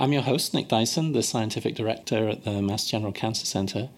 [0.00, 3.88] I'm your host, Nick Dyson, the Scientific Director at the Mass General Cancer Center.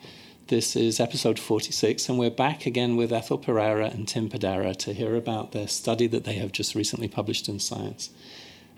[0.47, 4.95] This is episode 46, and we're back again with Ethel Pereira and Tim Padera to
[4.95, 8.09] hear about their study that they have just recently published in Science.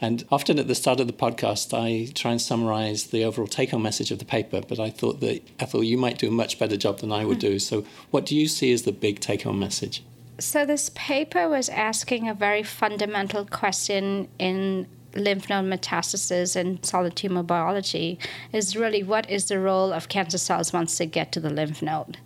[0.00, 3.70] And often at the start of the podcast, I try and summarize the overall take
[3.70, 6.58] home message of the paper, but I thought that, Ethel, you might do a much
[6.58, 7.52] better job than I would do.
[7.52, 7.58] Hmm.
[7.58, 10.02] So, what do you see as the big take home message?
[10.40, 17.16] So, this paper was asking a very fundamental question in lymph node metastasis and solid
[17.16, 18.18] tumor biology
[18.52, 21.82] is really what is the role of cancer cells once they get to the lymph
[21.82, 22.18] node.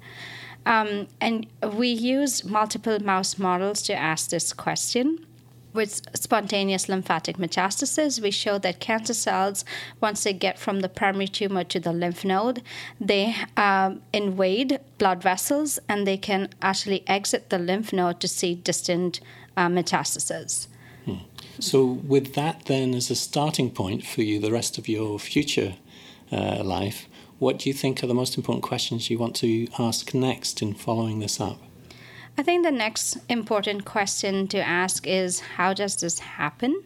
[0.67, 5.25] Um, and we use multiple mouse models to ask this question.
[5.73, 9.65] With spontaneous lymphatic metastasis, we show that cancer cells,
[10.01, 12.63] once they get from the primary tumor to the lymph node,
[12.99, 18.55] they um, invade blood vessels and they can actually exit the lymph node to see
[18.55, 19.21] distant
[19.57, 20.66] uh, metastases.
[21.59, 25.77] So, with that then as a starting point for you, the rest of your future
[26.30, 27.06] uh, life,
[27.38, 30.74] what do you think are the most important questions you want to ask next in
[30.74, 31.66] following this up?
[32.38, 36.82] I think the next important question to ask is how does this happen?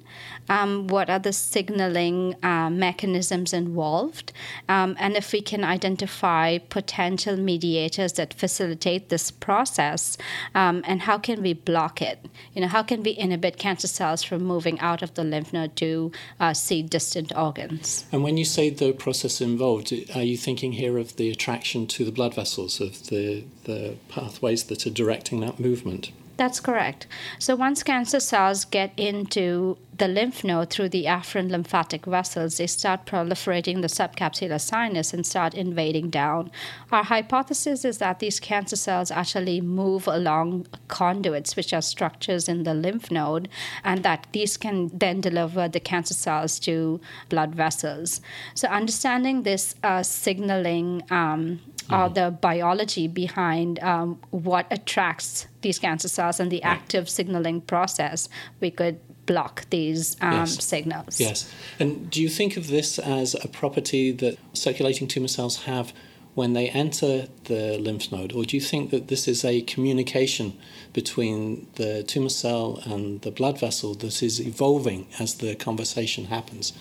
[0.48, 4.32] Um, what are the signaling uh, mechanisms involved?
[4.68, 10.16] Um, and if we can identify potential mediators that facilitate this process,
[10.54, 12.26] um, and how can we block it?
[12.54, 15.74] You know, how can we inhibit cancer cells from moving out of the lymph node
[15.76, 18.04] to uh, see distant organs?
[18.12, 22.04] And when you say the process involved, are you thinking here of the attraction to
[22.04, 26.12] the blood vessels, of the, the pathways that are directing that movement.
[26.36, 27.06] That's correct.
[27.38, 32.66] So once cancer cells get into the lymph node through the afferent lymphatic vessels, they
[32.66, 36.50] start proliferating the subcapsular sinus and start invading down.
[36.90, 42.62] Our hypothesis is that these cancer cells actually move along conduits, which are structures in
[42.62, 43.50] the lymph node,
[43.84, 48.22] and that these can then deliver the cancer cells to blood vessels.
[48.54, 51.94] So understanding this uh, signaling um, mm-hmm.
[51.94, 58.30] or the biology behind um, what attracts these cancer cells and the active signaling process,
[58.60, 58.98] we could
[59.30, 60.64] block these um, yes.
[60.64, 61.20] signals.
[61.20, 61.39] Yes.
[61.79, 65.92] And do you think of this as a property that circulating tumor cells have
[66.35, 70.58] when they enter the lymph node, or do you think that this is a communication
[70.92, 76.73] between the tumor cell and the blood vessel that is evolving as the conversation happens?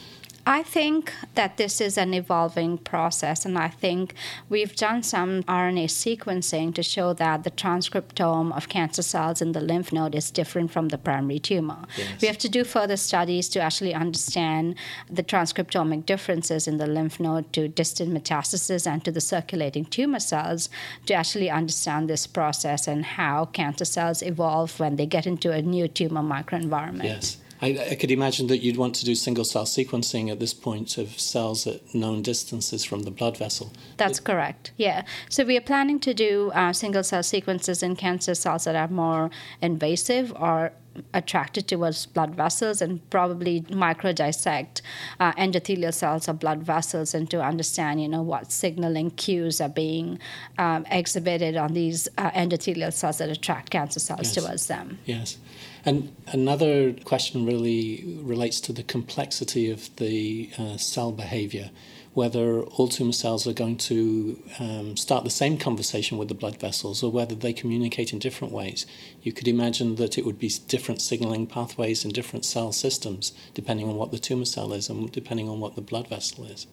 [0.46, 4.14] I think that this is an evolving process, and I think
[4.50, 9.62] we've done some RNA sequencing to show that the transcriptome of cancer cells in the
[9.62, 11.86] lymph node is different from the primary tumor.
[11.98, 12.22] Yes.
[12.22, 14.76] We have to do further studies to actually understand
[15.10, 20.20] the transcriptomic differences in the lymph node to distant metastasis and to the circulating tumor
[20.20, 20.70] cells
[21.06, 25.62] to actually understand this process and how cancer cells evolve when they get into a
[25.62, 27.04] new tumor microenvironment.
[27.04, 27.38] Yes.
[27.62, 30.97] I, I, could imagine that you'd want to do single cell sequencing at this point
[30.97, 33.72] of cells at known distances from the blood vessel.
[33.97, 35.03] That's it, correct, yeah.
[35.30, 38.88] So we are planning to do uh, single cell sequences in cancer cells that are
[38.88, 39.30] more
[39.62, 40.72] invasive or
[41.14, 44.82] attracted towards blood vessels and probably micro dissect
[45.20, 49.70] uh, endothelial cells or blood vessels and to understand you know what signaling cues are
[49.70, 50.20] being
[50.58, 54.36] um, exhibited on these uh, endothelial cells that attract cancer cells yes.
[54.36, 55.00] towards them.
[55.06, 55.38] Yes.
[55.86, 61.72] And another question really relates to the complexity of the uh, cell behavior
[62.14, 66.59] whether all tumor cells are going to um, start the same conversation with the blood
[66.59, 68.86] vessels or whether they communicate in different ways.
[69.22, 73.88] You could imagine that it would be different signaling pathways in different cell systems depending
[73.88, 76.68] on what the tumor cell is and depending on what the blood vessel is.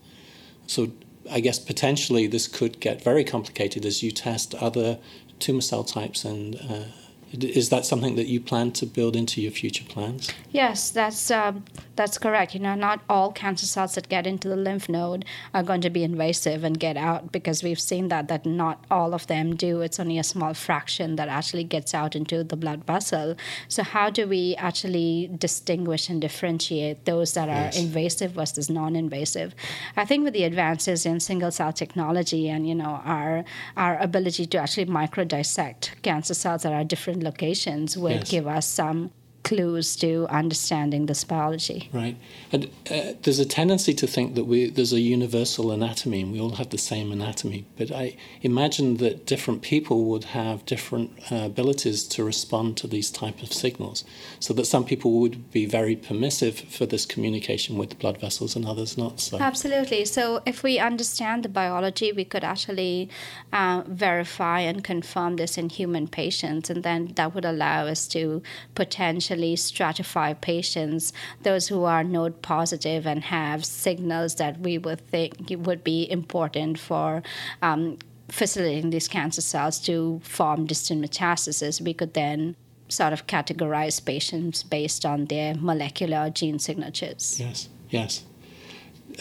[0.66, 0.92] So,
[1.28, 4.98] I guess potentially this could get very complicated as you test other
[5.40, 6.84] tumor cell types and uh,
[7.32, 10.32] is that something that you plan to build into your future plans?
[10.50, 11.64] Yes, that's um,
[11.96, 12.54] that's correct.
[12.54, 15.90] You know, not all cancer cells that get into the lymph node are going to
[15.90, 19.80] be invasive and get out because we've seen that that not all of them do.
[19.80, 23.36] It's only a small fraction that actually gets out into the blood vessel.
[23.68, 27.78] So how do we actually distinguish and differentiate those that are yes.
[27.78, 29.54] invasive versus non-invasive?
[29.96, 33.44] I think with the advances in single cell technology and you know our
[33.76, 38.30] our ability to actually micro dissect cancer cells that are different different locations would yes.
[38.30, 39.10] give us some
[39.46, 41.88] clues to understanding this biology.
[41.92, 42.16] Right.
[42.50, 46.40] And uh, there's a tendency to think that we, there's a universal anatomy and we
[46.40, 47.64] all have the same anatomy.
[47.78, 53.08] But I imagine that different people would have different uh, abilities to respond to these
[53.08, 54.04] type of signals.
[54.40, 58.56] So that some people would be very permissive for this communication with the blood vessels
[58.56, 59.38] and others not so.
[59.38, 60.04] Absolutely.
[60.06, 63.08] So if we understand the biology, we could actually
[63.52, 66.68] uh, verify and confirm this in human patients.
[66.68, 68.42] And then that would allow us to
[68.74, 71.12] potentially stratify patients,
[71.42, 76.78] those who are node positive and have signals that we would think would be important
[76.78, 77.22] for.
[77.62, 77.98] Um,
[78.28, 82.56] facilitating these cancer cells to form distant metastasis, we could then
[82.88, 87.38] sort of categorize patients based on their molecular gene signatures.
[87.40, 88.24] Yes, yes.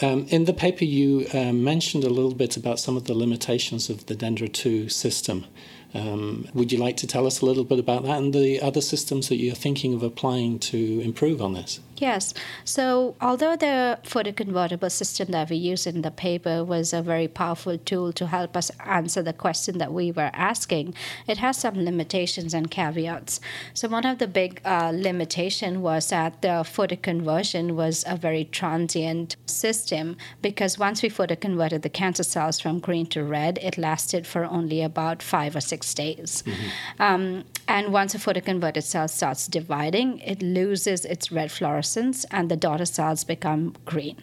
[0.02, 3.88] Um, in the paper, you uh, mentioned a little bit about some of the limitations
[3.88, 5.46] of the Dendra 2 system.
[5.94, 8.80] Um, would you like to tell us a little bit about that and the other
[8.80, 11.80] systems that you're thinking of applying to improve on this?
[11.98, 12.34] Yes.
[12.64, 17.78] So, although the photoconvertible system that we use in the paper was a very powerful
[17.78, 20.94] tool to help us answer the question that we were asking,
[21.26, 23.40] it has some limitations and caveats.
[23.72, 29.36] So, one of the big uh, limitation was that the photoconversion was a very transient
[29.46, 34.44] system because once we photoconverted the cancer cells from green to red, it lasted for
[34.44, 36.42] only about five or six days.
[36.46, 37.02] Mm-hmm.
[37.02, 42.56] Um, and once a photoconverted cell starts dividing, it loses its red fluorescence and the
[42.56, 44.16] daughter cells become green.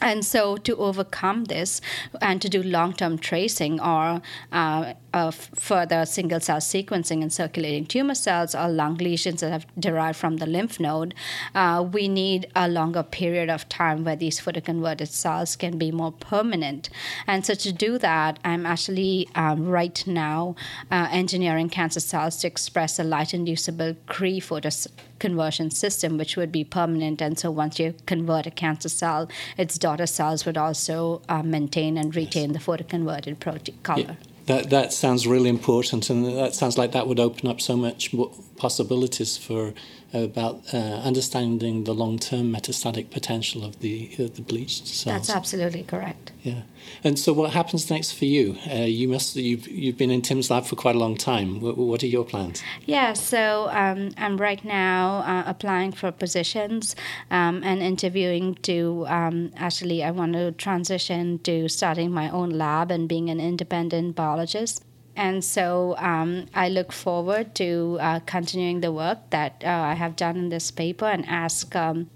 [0.00, 1.80] And so, to overcome this
[2.20, 4.20] and to do long term tracing or
[4.52, 4.92] uh,
[5.30, 10.36] further single cell sequencing in circulating tumor cells or lung lesions that have derived from
[10.36, 11.14] the lymph node,
[11.54, 16.12] uh, we need a longer period of time where these photoconverted cells can be more
[16.12, 16.88] permanent.
[17.26, 20.56] And so, to do that, I'm actually um, right now
[20.90, 24.88] uh, engineering cancer cells to express a light inducible Cree photos
[25.18, 27.22] conversion system, which would be permanent.
[27.22, 31.96] And so once you convert a cancer cell, its daughter cells would also uh, maintain
[31.96, 34.16] and retain the photoconverted protein color.
[34.20, 34.35] Yeah.
[34.46, 38.14] That, that sounds really important, and that sounds like that would open up so much
[38.56, 39.74] possibilities for
[40.12, 45.26] about uh, understanding the long-term metastatic potential of the uh, the bleached cells.
[45.26, 46.32] That's absolutely correct.
[46.42, 46.62] Yeah,
[47.02, 48.56] and so what happens next for you?
[48.70, 51.60] Uh, you must you've you've been in Tim's lab for quite a long time.
[51.60, 52.62] What, what are your plans?
[52.84, 56.94] Yeah, so um, I'm right now uh, applying for positions
[57.30, 62.90] um, and interviewing to um, actually I want to transition to starting my own lab
[62.90, 64.84] and being an independent biologist.
[65.16, 70.14] And so um, I look forward to uh, continuing the work that uh, I have
[70.14, 72.10] done in this paper and ask um,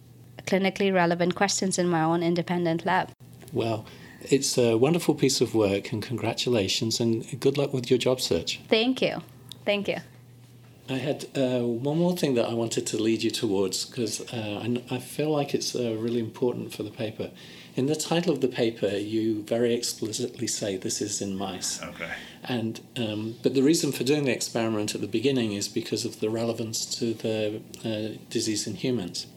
[0.47, 3.11] clinically relevant questions in my own independent lab.
[3.53, 3.87] Well,
[4.23, 8.61] it's a wonderful piece of work, and congratulations, and good luck with your job search.
[8.69, 9.23] Thank you.
[9.65, 9.97] Thank you.
[10.91, 14.61] I had uh, one more thing that I wanted to lead you towards because uh,
[14.65, 17.31] I, I, feel like it's uh, really important for the paper.
[17.77, 21.81] In the title of the paper, you very explicitly say this is in mice.
[21.81, 22.11] Okay.
[22.43, 26.19] And um, but the reason for doing the experiment at the beginning is because of
[26.19, 29.29] the relevance to the uh, disease in humans.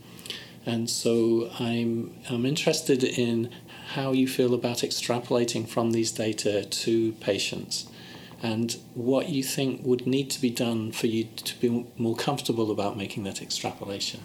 [0.65, 3.51] And so I'm I'm interested in
[3.93, 7.87] how you feel about extrapolating from these data to patients
[8.43, 12.69] and what you think would need to be done for you to be more comfortable
[12.69, 14.19] about making that extrapolation.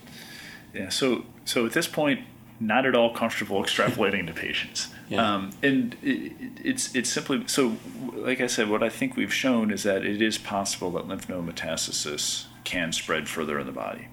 [0.75, 2.20] Yeah, so so at this point,
[2.61, 4.88] not at all comfortable extrapolating to patients.
[5.09, 5.35] Yeah.
[5.35, 6.32] Um, and it,
[6.62, 7.76] it's it's simply so.
[8.12, 11.29] Like I said, what I think we've shown is that it is possible that lymph
[11.29, 14.09] node metastasis can spread further in the body.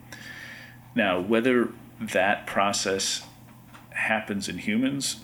[0.93, 1.69] Now, whether
[1.99, 3.25] that process
[3.89, 5.21] happens in humans,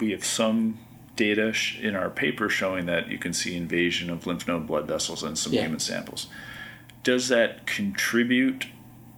[0.00, 0.78] we have some
[1.16, 5.22] data in our paper showing that you can see invasion of lymph node blood vessels
[5.22, 5.62] in some yeah.
[5.62, 6.28] human samples.
[7.02, 8.66] Does that contribute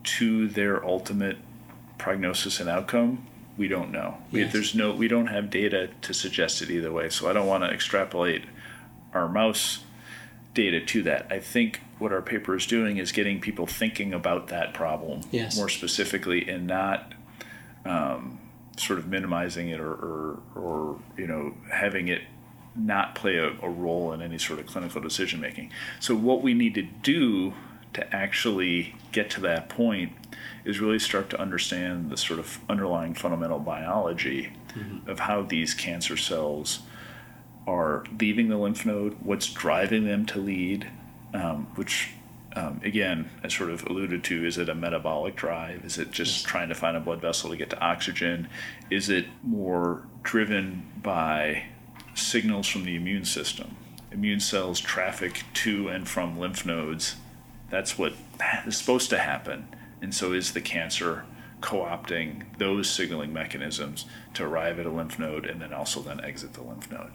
[0.04, 1.38] to their ultimate
[1.98, 3.26] prognosis and outcome?
[3.56, 4.18] We don't know.
[4.30, 4.32] Yes.
[4.32, 7.08] We, there's no, we don't have data to suggest it either way.
[7.08, 8.44] So I don't want to extrapolate
[9.12, 9.84] our mouse
[10.54, 11.26] data to that.
[11.30, 15.56] I think what our paper is doing is getting people thinking about that problem yes.
[15.56, 17.14] more specifically and not
[17.84, 18.38] um,
[18.76, 22.22] sort of minimizing it or, or, or you know having it
[22.74, 25.70] not play a, a, role in any sort of clinical decision making.
[26.00, 27.52] So what we need to do
[27.92, 30.12] to actually get to that point
[30.64, 35.10] is really start to understand the sort of underlying fundamental biology mm-hmm.
[35.10, 36.80] of how these cancer cells
[37.66, 40.88] are leaving the lymph node, what's driving them to lead,
[41.34, 42.10] um, which
[42.54, 45.84] um, again, as sort of alluded to, is it a metabolic drive?
[45.84, 48.48] Is it just trying to find a blood vessel to get to oxygen?
[48.90, 51.64] Is it more driven by
[52.14, 53.76] signals from the immune system?
[54.10, 57.16] Immune cells traffic to and from lymph nodes.
[57.70, 58.12] That's what
[58.66, 59.68] is supposed to happen.
[60.02, 61.24] And so, is the cancer
[61.62, 64.04] co opting those signaling mechanisms
[64.34, 67.12] to arrive at a lymph node and then also then exit the lymph node?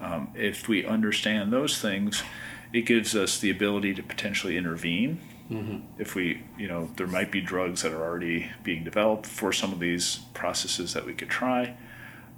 [0.00, 2.24] Um, if we understand those things,
[2.72, 5.78] it gives us the ability to potentially intervene mm-hmm.
[5.98, 9.72] if we you know there might be drugs that are already being developed for some
[9.72, 11.74] of these processes that we could try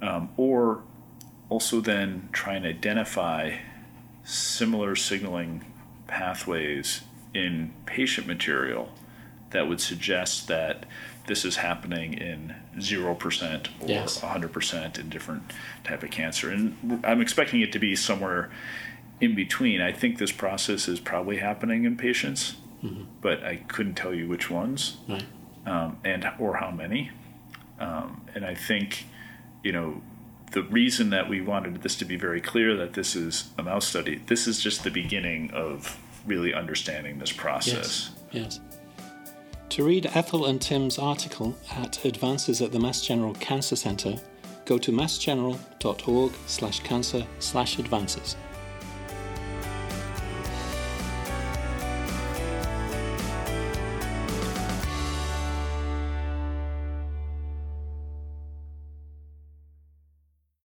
[0.01, 0.83] um, or
[1.49, 3.57] also then try and identify
[4.23, 5.63] similar signaling
[6.07, 7.01] pathways
[7.33, 8.89] in patient material
[9.51, 10.85] that would suggest that
[11.27, 14.19] this is happening in 0% or Yes.
[14.19, 16.49] 100% in different type of cancer.
[16.49, 18.51] And I'm expecting it to be somewhere
[19.21, 19.81] in between.
[19.81, 22.55] I think this process is probably happening in patients,
[23.21, 25.23] but I couldn't tell you which ones Right.
[25.65, 27.11] um, and or how many.
[27.79, 29.05] Um, and I think,
[29.63, 30.01] you know,
[30.51, 33.87] the reason that we wanted this to be very clear that this is a mouse
[33.87, 38.11] study, this is just the beginning of really understanding this process.
[38.31, 38.59] Yes.
[38.59, 38.59] Yes.
[39.69, 44.17] To read Ethel and Tim's article at Advances at the Mass General Cancer Centre,
[44.65, 48.35] go to massgeneral.org slash cancer slash advances.